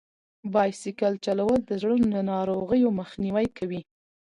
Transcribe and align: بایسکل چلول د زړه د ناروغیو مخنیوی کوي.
بایسکل 0.53 1.13
چلول 1.25 1.59
د 1.65 1.71
زړه 1.81 1.95
د 2.13 2.17
ناروغیو 2.31 2.95
مخنیوی 2.99 3.47
کوي. 3.57 3.81